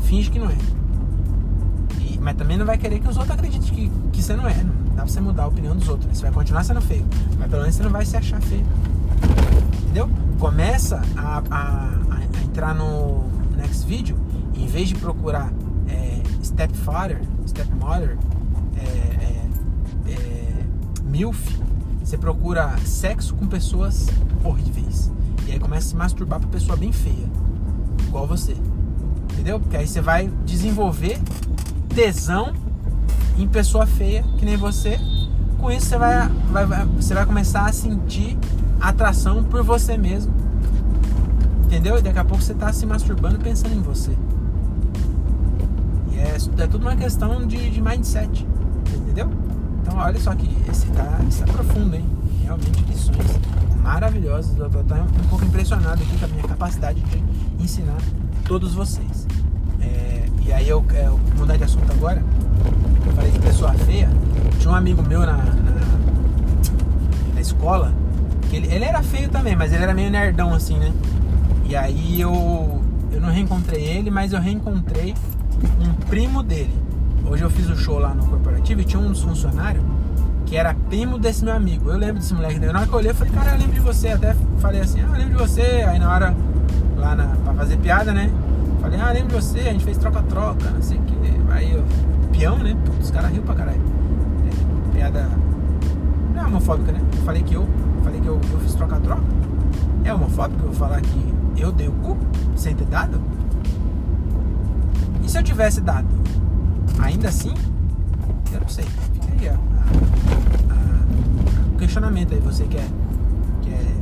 [0.03, 0.57] finge que não é.
[2.19, 4.55] Mas também não vai querer que os outros acreditem que, que você não é.
[4.55, 6.07] Não dá pra você mudar a opinião dos outros.
[6.07, 6.15] Né?
[6.15, 7.05] Você vai continuar sendo feio.
[7.37, 8.65] Mas pelo menos você não vai se achar feio.
[9.83, 10.09] Entendeu?
[10.39, 14.17] Começa a, a, a entrar no next vídeo.
[14.55, 15.51] Em vez de procurar
[15.87, 18.17] é, stepfather, stepmother,
[18.77, 20.65] é, é, é,
[21.03, 21.59] MILF,
[21.99, 24.07] você procura sexo com pessoas
[24.43, 25.11] horríveis.
[25.47, 27.29] E aí começa a se masturbar pra pessoa bem feia.
[28.07, 28.55] Igual você.
[29.33, 29.59] Entendeu?
[29.59, 31.19] Porque aí você vai desenvolver
[31.89, 32.53] tesão
[33.37, 34.99] em pessoa feia, que nem você.
[35.59, 38.37] Com isso você vai, vai, vai, você vai começar a sentir
[38.79, 40.33] atração por você mesmo.
[41.65, 41.97] Entendeu?
[41.97, 44.11] E daqui a pouco você está se masturbando pensando em você.
[46.35, 48.45] É, é tudo uma questão de, de mindset.
[48.93, 49.29] Entendeu?
[49.81, 52.05] Então olha só que esse tá, esse tá profundo, hein?
[52.43, 53.39] Realmente lições
[53.81, 54.57] maravilhosas.
[54.57, 57.23] Eu tô, tô um pouco impressionado aqui com a minha capacidade de
[57.63, 57.97] ensinar
[58.45, 59.25] todos vocês.
[59.79, 62.21] É, e aí eu, é, eu mudar de assunto agora,
[63.05, 64.09] eu falei de pessoa feia.
[64.59, 65.43] Tinha um amigo meu na, na,
[67.33, 67.93] na escola,
[68.49, 70.91] que ele, ele era feio também, mas ele era meio nerdão assim, né?
[71.63, 75.15] E aí eu, eu não reencontrei ele, mas eu reencontrei
[75.79, 76.73] um primo dele.
[77.25, 79.83] Hoje eu fiz um show lá no corporativo e tinha um dos funcionários
[80.45, 81.89] que era primo desse meu amigo.
[81.89, 82.59] Eu lembro desse moleque.
[82.59, 84.09] Na hora que eu olhei, eu falei, cara, eu lembro de você.
[84.09, 85.61] Até falei assim, ah, eu lembro de você.
[85.61, 86.35] Aí na hora,
[86.97, 88.31] lá na, pra fazer piada, né?
[88.79, 91.15] Falei, ah, lembro de você, a gente fez troca-troca, não sei o que.
[91.51, 91.83] Aí eu,
[92.31, 92.75] peão, né?
[93.01, 93.81] Os caras riam pra caralho.
[94.47, 95.29] É, piada.
[96.33, 97.01] Não é homofóbica, né?
[97.15, 97.67] Eu falei que eu.
[98.03, 99.23] Falei que eu, eu fiz troca-troca.
[100.03, 102.15] É homofóbico eu falar que eu dei o cu
[102.55, 103.19] sem ter dado?
[105.25, 106.07] E se eu tivesse dado?
[106.99, 107.51] Ainda assim?
[108.53, 108.85] Eu não sei.
[108.85, 109.57] Fica aí a,
[111.73, 112.87] o questionamento aí, você que é,
[113.63, 113.95] que é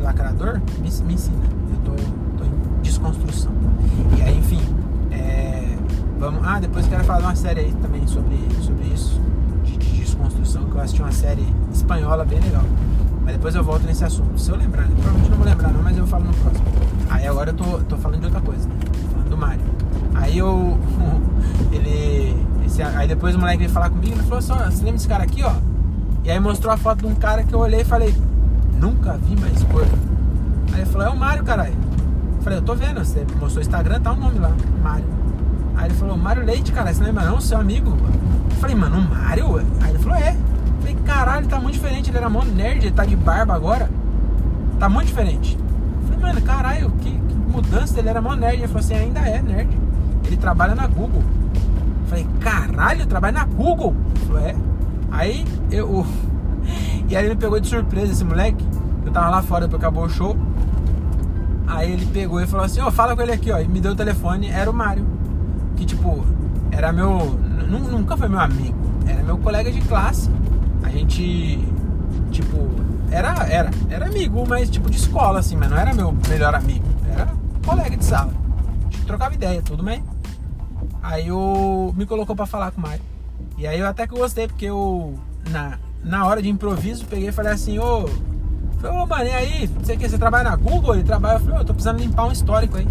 [0.00, 1.42] lacrador, me, me ensina.
[1.70, 1.90] Eu tô,
[2.38, 3.50] tô em desconstrução.
[4.16, 4.60] E aí, enfim,
[5.10, 5.76] é,
[6.20, 6.46] vamos.
[6.46, 9.20] Ah, depois quero falar uma série aí também sobre, sobre isso,
[9.64, 12.64] de, de desconstrução, que eu assisti uma série espanhola bem legal.
[13.24, 14.38] Mas depois eu volto nesse assunto.
[14.40, 16.64] Se eu lembrar, provavelmente não vou lembrar não, mas eu falo no próximo.
[17.10, 18.74] Aí agora eu tô, tô falando de outra coisa, né?
[18.84, 19.73] Tô falando do Mario.
[20.24, 20.78] Aí eu.
[21.70, 22.34] Ele.
[22.64, 25.22] Esse, aí depois o moleque veio falar comigo e falou assim, você lembra desse cara
[25.22, 25.52] aqui, ó?
[26.24, 28.16] E aí mostrou a foto de um cara que eu olhei e falei,
[28.80, 29.86] nunca vi mais cor.
[30.72, 31.74] Aí ele falou, é o Mario, caralho.
[32.40, 34.50] Falei, eu tô vendo, você mostrou o Instagram, tá o nome lá,
[34.82, 35.04] Mário.
[35.76, 37.38] Aí ele falou, Mário Leite, cara, você lembra não?
[37.38, 37.90] Seu amigo?
[38.50, 39.58] Eu falei, mano, o Mário?
[39.82, 40.30] Aí ele falou, é.
[40.30, 43.90] Eu falei, caralho, tá muito diferente, ele era mó nerd, ele tá de barba agora.
[44.78, 45.58] Tá muito diferente.
[46.00, 48.60] Eu falei, mano, caralho, que, que mudança, ele era mó nerd.
[48.60, 49.83] Ele falou assim, ainda é nerd.
[50.24, 51.22] Ele trabalha na Google.
[52.02, 53.94] Eu falei, caralho, trabalha na Google?
[54.16, 54.54] Ele falou, é.
[55.10, 56.06] Aí eu.
[57.06, 58.64] E aí ele me pegou de surpresa esse moleque.
[59.04, 60.34] Eu tava lá fora depois acabou o show.
[61.66, 63.58] Aí ele pegou e falou assim, ó, fala com ele aqui, ó.
[63.58, 65.06] E me deu o telefone, era o Mário.
[65.76, 66.24] Que tipo,
[66.70, 67.38] era meu.
[67.68, 68.74] nu- Nunca foi meu amigo.
[69.06, 70.30] Era meu colega de classe.
[70.82, 71.58] A gente,
[72.30, 72.70] tipo,
[73.10, 76.84] era, era, era amigo, mas tipo de escola, assim, mas não era meu melhor amigo.
[77.12, 77.28] Era
[77.66, 78.32] colega de sala.
[78.80, 80.02] A gente trocava ideia, tudo bem.
[81.04, 83.02] Aí eu me colocou pra falar com o Mário.
[83.58, 85.14] E aí eu até que gostei, porque eu,
[85.50, 88.08] na, na hora de improviso, peguei e falei assim, ô.
[88.80, 89.66] Falei, ô mano, e aí?
[89.66, 90.94] O que, você trabalha na Google?
[90.94, 92.88] Ele trabalha, eu falei, ô, eu tô precisando limpar um histórico aí.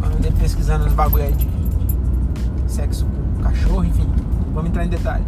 [0.00, 4.08] Eu andei pesquisando uns bagulho aí de, de sexo com cachorro, enfim.
[4.54, 5.26] Vamos entrar em detalhes.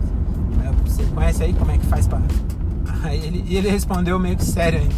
[0.65, 2.21] Aí Você conhece aí como é que faz pra.
[3.03, 4.95] Aí ele, e ele respondeu meio que sério ainda.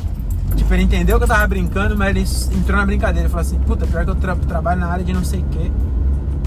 [0.56, 3.20] Tipo, ele entendeu que eu tava brincando, mas ele entrou na brincadeira.
[3.22, 5.44] Ele falou assim, puta, pior que eu tra- trabalho na área de não sei o
[5.44, 5.72] que.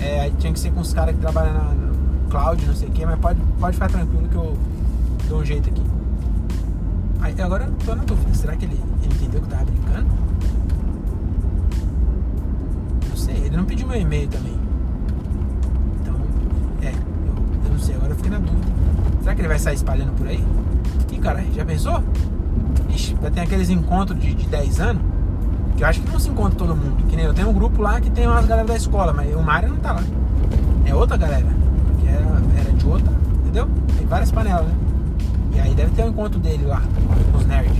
[0.01, 2.91] É, tinha que ser com os caras que trabalham na, no cloud, não sei o
[2.91, 4.57] que, mas pode, pode ficar tranquilo que eu
[5.27, 5.81] dou um jeito aqui.
[7.21, 10.07] Aí agora eu tô na dúvida, será que ele, ele entendeu que eu tava brincando?
[13.09, 14.57] Não sei, ele não pediu meu e-mail também.
[16.01, 16.15] Então,
[16.83, 18.67] é, eu, eu não sei, agora eu fiquei na dúvida.
[19.21, 20.43] Será que ele vai sair espalhando por aí?
[21.11, 22.03] Ih, caralho, já pensou?
[22.89, 25.01] Ixi, vai ter aqueles encontros de, de 10 anos,
[25.77, 27.05] que eu acho que não se encontra todo mundo.
[27.07, 29.41] Que nem eu tenho um grupo lá que tem umas galera da escola, mas o
[29.41, 30.03] Mário não tá lá.
[30.85, 31.45] É outra galera,
[32.01, 32.25] que era,
[32.59, 33.13] era de outra,
[33.43, 33.69] entendeu?
[33.97, 34.73] Tem várias panelas, né?
[35.53, 36.81] E aí deve ter um encontro dele lá,
[37.31, 37.77] com os nerds.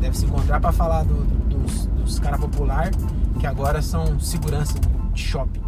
[0.00, 2.90] Deve se encontrar pra falar do- dos, dos caras popular
[3.38, 4.74] que agora são segurança
[5.12, 5.60] de shopping.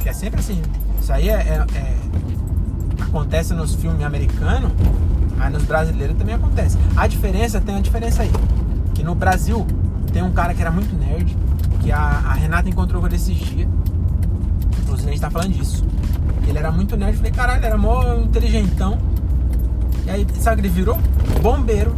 [0.00, 0.60] Que é sempre assim.
[1.00, 4.72] Isso aí é, é- é- acontece nos filmes americanos,
[5.36, 6.76] mas nos brasileiros também acontece.
[6.96, 8.30] A diferença, tem uma diferença aí.
[8.94, 9.66] Que no Brasil
[10.12, 11.36] tem um cara que era muito nerd,
[11.80, 13.68] que a, a Renata encontrou com ele esses dias.
[14.82, 15.84] Inclusive a gente tá falando disso.
[16.46, 18.98] Ele era muito nerd, falei, caralho, ele era mó inteligentão.
[20.04, 20.98] E aí, sabe que ele virou?
[21.40, 21.94] Bombeiro.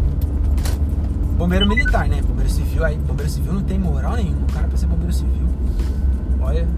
[1.37, 2.23] Bombeiro militar, né?
[2.23, 5.49] Bombeiro civil, aí bombeiro civil não tem moral nenhuma, o cara pra ser bombeiro civil.
[6.41, 6.69] Olha.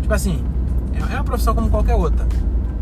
[0.00, 0.42] Tipo assim,
[0.94, 2.26] é é uma profissão como qualquer outra.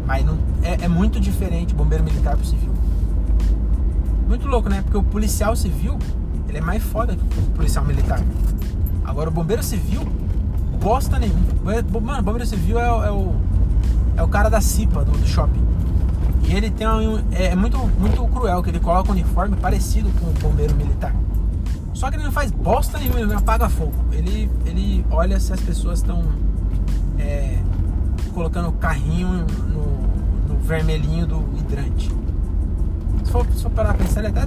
[0.07, 2.73] Mas não, é, é muito diferente bombeiro militar pro civil.
[4.27, 4.81] Muito louco, né?
[4.83, 5.99] Porque o policial civil,
[6.53, 8.21] ele é mais foda que o policial militar.
[9.07, 10.07] Agora o bombeiro civil,
[10.79, 11.41] bosta nenhuma.
[12.03, 13.35] Mano, bombeiro civil é, é o.
[14.15, 15.63] É o cara da CIPA do, do shopping.
[16.47, 17.25] E ele tem um.
[17.33, 21.15] É, é muito, muito cruel que ele coloca um uniforme parecido com o bombeiro militar.
[21.95, 23.95] Só que ele não faz bosta nenhuma, ele não apaga fogo.
[24.13, 26.23] Ele, ele olha se as pessoas estão
[27.19, 27.59] é,
[28.35, 32.11] colocando o carrinho no, no vermelhinho do hidrante.
[33.25, 34.43] Se for, se for parar pensar, ele até,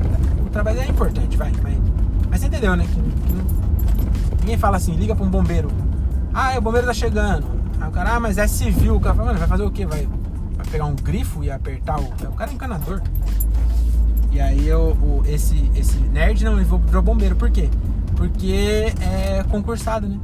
[0.46, 1.52] o trabalho é importante, vai.
[1.64, 1.95] Mas,
[2.36, 2.86] mas você entendeu, né?
[4.42, 5.72] Ninguém fala assim, liga pra um bombeiro.
[6.34, 7.46] Ah, o bombeiro tá chegando.
[7.80, 8.98] Aí o cara, ah, mas é civil.
[8.98, 9.86] O cara fala, mano, vai fazer o quê?
[9.86, 10.06] Vai,
[10.58, 12.04] vai pegar um grifo e apertar o.
[12.04, 13.02] O cara é encanador.
[14.34, 17.38] E aí eu, o, esse, esse nerd não levou virou bombeiro.
[17.38, 17.70] Por quê?
[18.18, 20.20] Porque é concursado, né?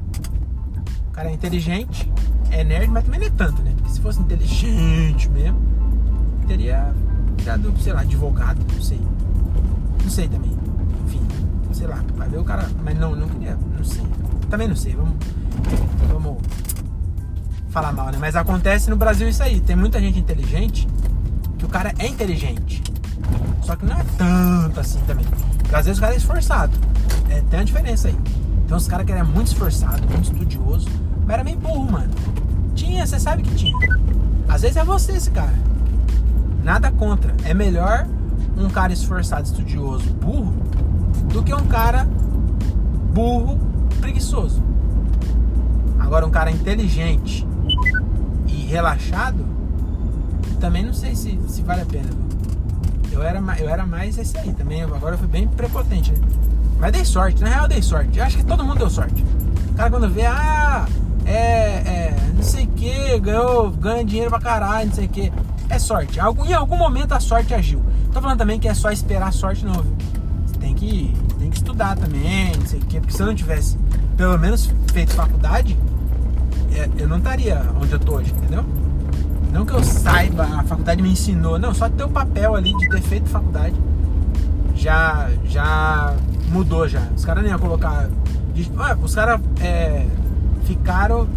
[1.07, 2.11] O cara é inteligente,
[2.49, 3.73] é nerd, mas também não é tanto, né?
[3.87, 5.61] Se fosse inteligente mesmo,
[6.45, 6.93] teria
[7.37, 8.99] virado, sei lá, advogado, não sei.
[10.03, 10.60] Não sei também.
[11.81, 12.69] Sei lá, vai ver o cara.
[12.83, 14.03] Mas não, não queria, não sei.
[14.51, 15.15] Também não sei, vamos.
[16.07, 16.37] Vamos
[17.71, 18.19] falar mal, né?
[18.21, 19.59] Mas acontece no Brasil isso aí.
[19.59, 20.87] Tem muita gente inteligente
[21.57, 22.83] que o cara é inteligente.
[23.63, 25.25] Só que não é tanto assim também.
[25.57, 26.71] Porque às vezes o cara é esforçado.
[27.31, 28.17] É, tem uma diferença aí.
[28.67, 30.87] Tem uns caras que eram muito esforçado, muito estudioso,
[31.25, 32.13] mas era meio burro, mano.
[32.75, 33.75] Tinha, você sabe que tinha.
[34.47, 35.57] Às vezes é você esse cara.
[36.63, 37.35] Nada contra.
[37.43, 38.05] É melhor
[38.55, 40.60] um cara esforçado, estudioso, burro,
[41.31, 42.07] do que um cara
[43.13, 43.59] burro,
[43.99, 44.61] preguiçoso.
[45.99, 47.47] Agora um cara inteligente
[48.47, 49.45] e relaxado,
[50.59, 52.09] também não sei se, se vale a pena.
[53.11, 54.83] Eu era, eu era mais esse aí também.
[54.83, 56.13] Agora eu fui bem prepotente?
[56.79, 58.17] Mas dei sorte, na real dei sorte.
[58.17, 59.23] Eu acho que todo mundo deu sorte.
[59.71, 60.87] O cara quando vê, ah,
[61.25, 65.31] é, é não sei o que, ganhou, ganha dinheiro pra caralho, não sei o que.
[65.69, 66.19] É sorte.
[66.19, 67.81] Em algum momento a sorte agiu.
[68.11, 69.95] Tô falando também que é só esperar a sorte, não, viu?
[70.45, 71.13] Você tem que
[71.61, 72.99] estudar também, não sei o que.
[72.99, 73.77] Porque se eu não tivesse
[74.17, 75.77] pelo menos feito faculdade,
[76.73, 78.65] é, eu não estaria onde eu tô hoje, entendeu?
[79.51, 82.89] Não que eu saiba, a faculdade me ensinou, não, só ter o papel ali de
[82.89, 83.75] ter feito faculdade
[84.75, 86.15] já, já
[86.49, 87.01] mudou já.
[87.15, 88.09] Os caras nem iam colocar.
[89.03, 90.05] Os caras é,
[90.65, 91.27] ficaram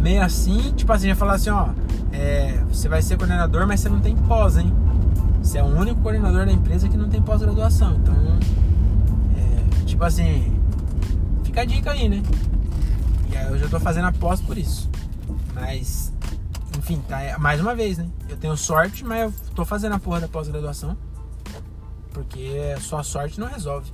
[0.00, 1.68] meio assim, tipo assim, ia falar assim, ó,
[2.12, 4.72] é, você vai ser coordenador, mas você não tem pós, hein?
[5.42, 7.94] Você é o único coordenador da empresa que não tem pós-graduação.
[7.94, 8.14] Então,
[10.02, 10.60] tipo assim,
[11.44, 12.22] fica a dica aí, né?
[13.30, 14.90] E aí eu já tô fazendo a pós por isso.
[15.54, 16.12] Mas,
[16.76, 18.08] enfim, tá, é- mais uma vez, né?
[18.28, 20.96] Eu tenho sorte, mas eu tô fazendo a porra da pós-graduação.
[22.12, 23.92] Porque só sorte não resolve.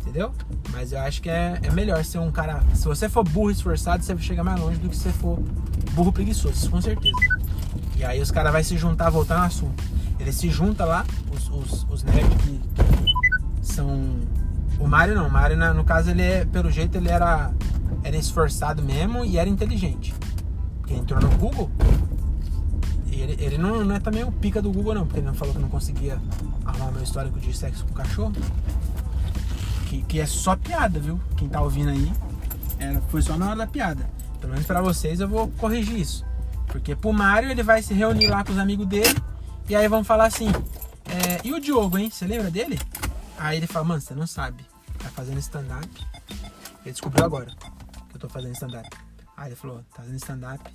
[0.00, 0.32] Entendeu?
[0.72, 2.60] Mas eu acho que é, é melhor ser um cara.
[2.74, 5.38] Se você for burro esforçado, você vai chegar mais longe do que se você for
[5.92, 7.14] burro preguiçoso, com certeza.
[7.96, 9.80] E aí os caras vão se juntar, voltar no assunto.
[10.18, 12.60] Eles se juntam lá, os, os, os nerds que
[13.62, 14.39] são.
[14.80, 17.52] O Mario não, o Mario no caso ele é, pelo jeito ele era,
[18.02, 20.14] era esforçado mesmo e era inteligente.
[20.78, 21.70] Porque entrou no Google.
[23.12, 25.54] Ele, ele não, não é também o pica do Google não, porque ele não falou
[25.54, 26.18] que não conseguia
[26.64, 28.32] arrumar meu histórico de sexo com cachorro.
[29.86, 31.20] Que, que é só piada, viu?
[31.36, 32.10] Quem tá ouvindo aí,
[32.78, 34.08] era, foi só na hora da piada.
[34.40, 36.24] Pelo menos pra vocês eu vou corrigir isso.
[36.68, 39.14] Porque pro Mario ele vai se reunir lá com os amigos dele
[39.68, 40.48] e aí vão falar assim:
[41.04, 42.10] é, e o Diogo, hein?
[42.10, 42.78] Você lembra dele?
[43.38, 44.69] Aí ele fala: mano, você não sabe.
[45.20, 46.06] Fazendo stand-up.
[46.80, 47.54] Ele descobriu agora
[48.08, 48.88] que eu tô fazendo stand-up.
[49.36, 50.74] Aí ele falou: tá fazendo stand-up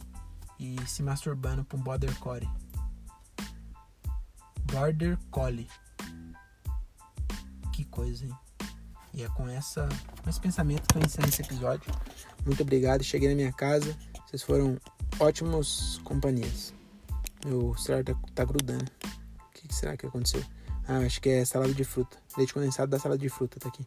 [0.59, 2.47] e se masturbando pra um border collie.
[4.71, 5.67] Border collie.
[7.73, 8.37] Que coisa, hein?
[9.15, 9.89] E é com, essa,
[10.21, 11.91] com esse pensamento que eu encerro esse episódio.
[12.45, 13.03] Muito obrigado.
[13.03, 13.97] Cheguei na minha casa.
[14.27, 14.79] Vocês foram
[15.19, 16.71] ótimos companhias.
[17.43, 18.85] Meu celular tá, tá grudando.
[19.39, 20.45] O que, que será que aconteceu?
[20.87, 22.15] Ah, acho que é salada de fruta.
[22.37, 23.83] Leite condensado da salada de fruta tá aqui.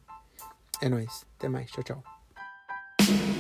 [0.81, 1.27] É nóis.
[1.37, 1.71] Até mais.
[1.71, 3.38] Tchau, tchau.